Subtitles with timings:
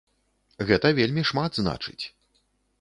[0.69, 2.01] Гэта вельмі шмат значыць.